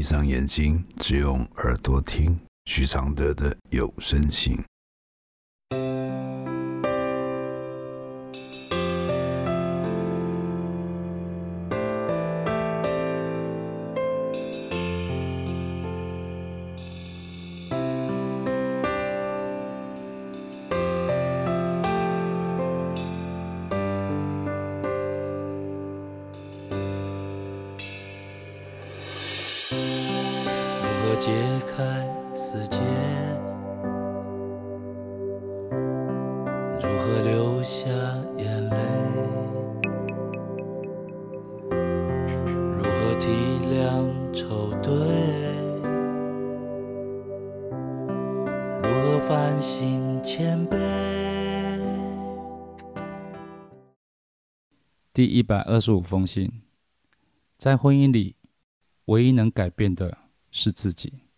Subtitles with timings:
[0.00, 4.58] 闭上眼睛，只用耳朵听许常德的有声信。
[31.80, 32.78] 开死结，
[36.78, 37.88] 如何流下
[38.36, 38.76] 眼泪？
[42.76, 43.30] 如何体
[43.70, 44.92] 谅愁对？
[48.82, 50.76] 如何反省谦卑？
[55.14, 56.60] 第一百二十五封信，
[57.56, 58.36] 在婚姻里，
[59.06, 60.18] 唯一能改变的。
[60.52, 61.29] 是自己。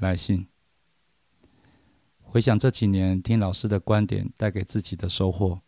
[0.00, 0.46] 来信。
[2.20, 5.60] 回想这几年听老师的观点带给自己的收获，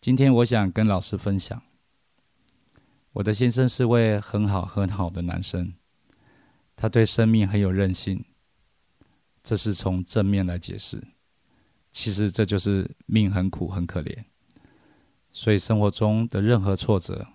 [0.00, 1.62] 今天我想跟老师分享。
[3.12, 5.74] 我的先生是位很好很好的男生，
[6.76, 8.24] 他对生命很有韧性，
[9.42, 11.02] 这是从正面来解释。
[11.90, 14.24] 其实这就是命很苦很可怜，
[15.32, 17.26] 所以生活中的任何挫折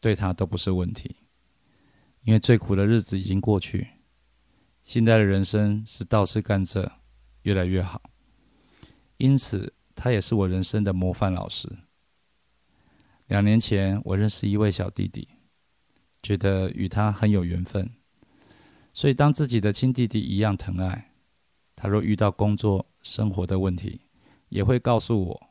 [0.00, 1.16] 对他都不是问题。
[2.22, 3.88] 因为最苦的日子已经过去，
[4.90, 6.90] 现在的人生是倒吃甘蔗，
[7.42, 8.02] 越来越好。
[9.18, 11.68] 因此，他也是我人生的模范老师。
[13.28, 15.28] 两年前，我认识一位小弟弟，
[16.20, 17.88] 觉得与他很有缘分，
[18.92, 21.12] 所以当自己的亲弟弟一样疼爱。
[21.76, 24.00] 他若遇到工作、生活的问题，
[24.48, 25.50] 也会告诉我，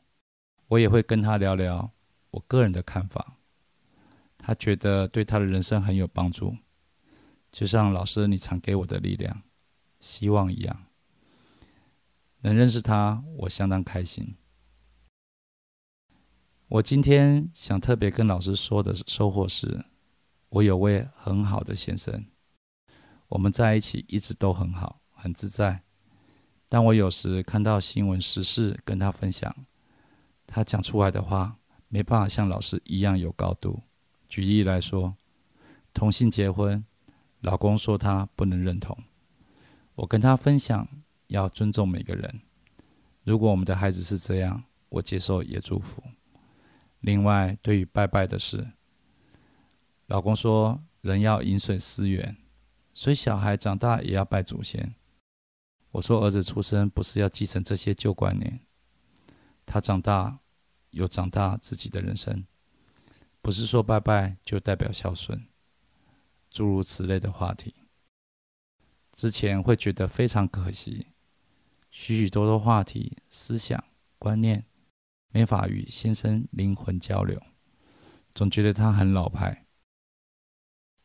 [0.68, 1.90] 我也会跟他聊聊
[2.32, 3.38] 我个人的看法。
[4.36, 6.54] 他觉得对他的人生很有帮助，
[7.50, 9.42] 就像老师你常给我的力量、
[9.98, 10.86] 希望一样。
[12.42, 14.36] 能认识他，我相当开心。
[16.68, 19.84] 我今天想特别跟老师说的收获是，
[20.48, 22.26] 我有位很好的先生，
[23.28, 25.82] 我们在一起一直都很好，很自在。
[26.68, 29.52] 但我有时看到新闻时事跟他分享，
[30.46, 31.58] 他讲出来的话
[31.88, 33.82] 没办法像老师一样有高度。
[34.28, 35.16] 举例来说，
[35.92, 36.84] 同性结婚，
[37.40, 38.96] 老公说他不能认同。
[39.96, 40.88] 我跟他分享
[41.26, 42.40] 要尊重每个人。
[43.24, 46.02] 如果我们的孩子是这样，我接受也祝福。
[47.00, 48.72] 另外，对于拜拜的事，
[50.06, 52.36] 老公说人要饮水思源，
[52.92, 54.94] 所以小孩长大也要拜祖先。
[55.92, 58.60] 我说儿子出生不是要继承这些旧观念，
[59.64, 60.38] 他长大
[60.90, 62.44] 有长大自己的人生。
[63.42, 65.46] 不是说拜拜就代表孝顺，
[66.50, 67.74] 诸如此类的话题，
[69.12, 71.06] 之前会觉得非常可惜，
[71.90, 73.82] 许许多多话题、思想、
[74.18, 74.66] 观念
[75.28, 77.40] 没法与先生灵魂交流，
[78.34, 79.64] 总觉得他很老派。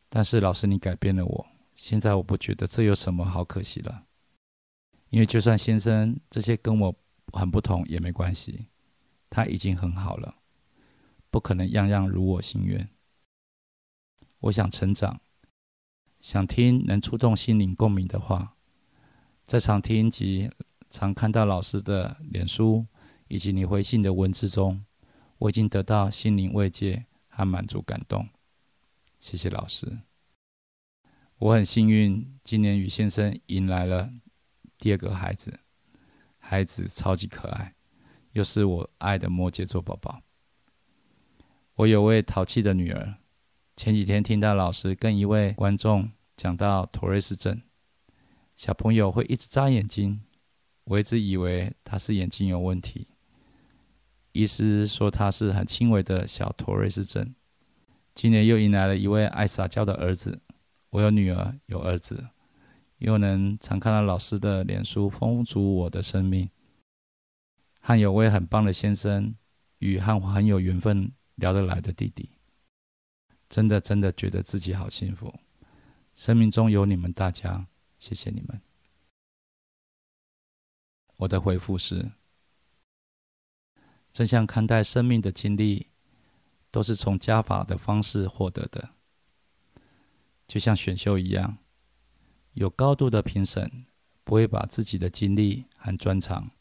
[0.10, 4.06] 但是老师，你改变了我，现在我不觉得这有什么好可惜了，
[5.10, 6.96] 因为就算先生这些跟我
[7.34, 8.68] 很不同也没关系，
[9.30, 10.38] 他已经很好了。
[11.30, 12.90] 不可能样样如我心愿。
[14.40, 15.20] 我想成长，
[16.26, 18.56] 想听能触动心灵共鸣的话。
[19.44, 20.50] 在常听及
[20.90, 22.88] 常看到老师的脸书
[23.28, 24.84] 以及你回信的文字中，
[25.38, 28.28] 我已经得到心灵慰藉和满足感动。
[29.20, 30.00] 谢谢老师。
[31.38, 34.12] 我很幸运，今年与先生迎来了
[34.80, 35.60] 第二个孩子，
[36.40, 37.76] 孩子超级可爱，
[38.32, 40.24] 又是我爱的摩羯座宝宝。
[41.76, 43.18] 我有位淘气的女儿，
[43.76, 47.62] 前几天听到老师跟一位观众讲到托瑞斯症，
[48.56, 50.22] 小朋友会一直眨眼睛，
[50.86, 53.08] 我一直以为他是眼睛有问题，
[54.32, 57.36] 医师说他是很轻微的小托瑞斯症。
[58.14, 60.40] 今年又迎来了一位爱撒娇的儿子，
[60.92, 62.30] 我有女儿有儿子，
[63.00, 66.50] 又能常看到老师的脸书，丰足我的生命，
[67.82, 69.36] 和有位很棒的先生，
[69.80, 71.12] 与和很有缘分。
[71.36, 72.30] 聊得来的弟弟，
[73.56, 75.34] 真的真的觉得自己好幸福。
[76.14, 77.68] 生命中有你们大家，
[77.98, 78.60] 谢谢你们。
[81.16, 82.12] 我的回复是：
[84.12, 85.88] 正向看待生命的经历，
[86.70, 88.90] 都是从加法的方式获得的，
[90.46, 91.60] 就像选秀一样，
[92.56, 93.86] 有高度的评审
[94.26, 96.52] 不会把自己的经历和专长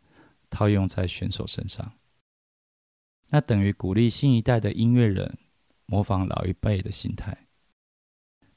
[0.48, 1.94] 套用在选手身上。
[3.30, 5.38] 那等于鼓励新一代的音乐人
[5.86, 7.46] 模仿老一辈的心态。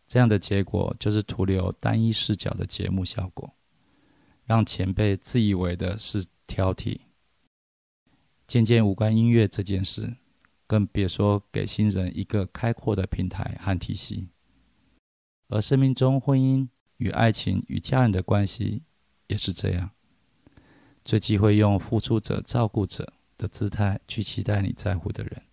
[0.08, 3.56] 这样的结果就是徒留单一视角的节目效果，
[4.46, 7.00] 让前辈自以为的是挑剔，
[8.48, 10.16] 渐渐无关音乐这件事，
[10.66, 14.30] 更别说给新人一个开阔的平台和体系。
[15.50, 18.84] 而生命中婚姻与爱情与家人的关系
[19.28, 19.92] 也是这样，
[21.04, 25.44] 最忌讳用付出者、照顾者的姿态去期待你在乎的人，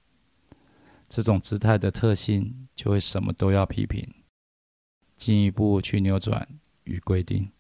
[1.15, 4.05] 这种姿态的特性就会什么都要批评。
[5.17, 7.53] 进一步去扭转与规定，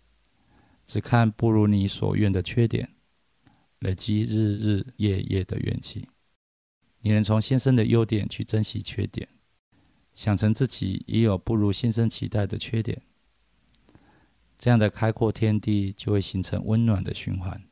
[0.84, 2.96] 只看不如你所愿的缺点，
[3.78, 6.08] 累积日日夜夜的怨气。
[7.02, 9.28] 你能从先生的优点去珍惜缺点，
[10.16, 13.02] 想成自己也有不如先生期待的缺点，
[14.58, 17.62] 这样的开阔天地就会形成温暖的循环，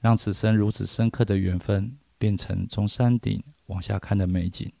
[0.00, 4.72] 让此生如此深刻的缘分变成从山顶往下看的美景，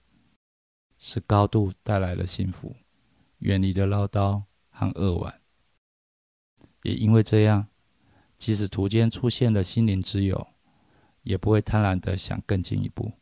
[0.98, 2.74] 是高度带来了幸福。
[3.40, 5.42] 远离了唠叨和扼腕，
[6.84, 7.68] 也因为这样，
[8.38, 10.48] 即使途间出现了心灵之友，
[11.22, 13.12] 也不会贪婪的想更进一步。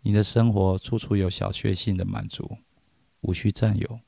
[0.00, 2.58] 你的生活处处有小确幸的满足，
[3.20, 4.00] 无需占有，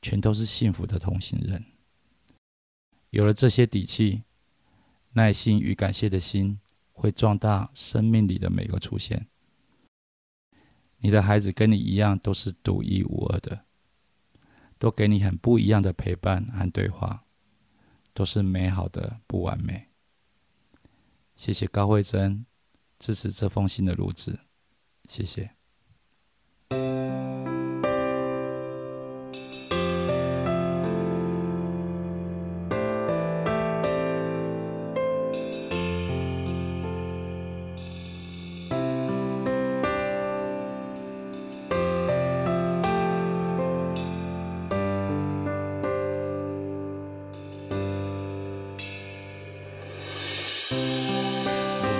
[0.00, 1.64] 全都是幸福的同行人。
[3.10, 4.22] 有了这些底气，
[5.14, 6.60] 耐心与感谢的心
[6.92, 9.26] 会壮大生命里的每个出现。
[11.06, 13.60] 你的孩子跟你一样，都是独一无二的。
[14.76, 17.22] 都给你很不一样的陪伴和对话，
[18.12, 19.86] 都是美好的不完美。
[21.36, 22.44] 谢谢高慧珍
[22.98, 24.40] 支持这封信的录制，
[25.08, 25.52] 谢谢。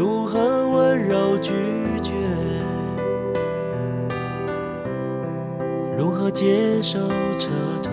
[0.00, 1.52] 如何温柔拒
[2.02, 2.14] 绝？
[5.94, 6.98] 如何接受
[7.38, 7.50] 撤
[7.82, 7.92] 退？